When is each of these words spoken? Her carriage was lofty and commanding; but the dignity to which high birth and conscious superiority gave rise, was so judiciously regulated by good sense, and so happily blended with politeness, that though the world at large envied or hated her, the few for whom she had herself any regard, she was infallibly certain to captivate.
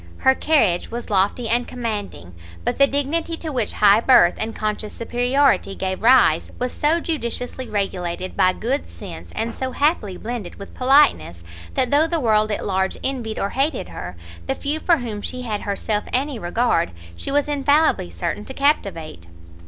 Her 0.17 0.33
carriage 0.33 0.89
was 0.89 1.11
lofty 1.11 1.47
and 1.47 1.67
commanding; 1.67 2.33
but 2.65 2.79
the 2.79 2.87
dignity 2.87 3.37
to 3.37 3.51
which 3.51 3.73
high 3.73 3.99
birth 3.99 4.33
and 4.39 4.55
conscious 4.55 4.95
superiority 4.95 5.75
gave 5.75 6.01
rise, 6.01 6.49
was 6.57 6.71
so 6.71 6.99
judiciously 6.99 7.69
regulated 7.69 8.35
by 8.35 8.51
good 8.53 8.89
sense, 8.89 9.31
and 9.35 9.53
so 9.53 9.73
happily 9.73 10.17
blended 10.17 10.55
with 10.55 10.73
politeness, 10.73 11.43
that 11.75 11.91
though 11.91 12.07
the 12.07 12.19
world 12.19 12.49
at 12.51 12.65
large 12.65 12.97
envied 13.03 13.37
or 13.37 13.51
hated 13.51 13.89
her, 13.89 14.17
the 14.47 14.55
few 14.55 14.79
for 14.79 14.97
whom 14.97 15.21
she 15.21 15.43
had 15.43 15.61
herself 15.61 16.05
any 16.11 16.39
regard, 16.39 16.89
she 17.15 17.29
was 17.31 17.47
infallibly 17.47 18.09
certain 18.09 18.43
to 18.45 18.55
captivate. 18.55 19.27